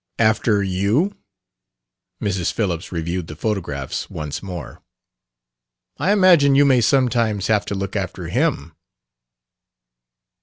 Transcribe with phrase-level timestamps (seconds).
[0.17, 1.15] "After you?"
[2.23, 2.51] Mrs.
[2.51, 4.81] Phillips reviewed the photographs once more.
[5.99, 8.73] "I imagine you may sometimes have to look after him."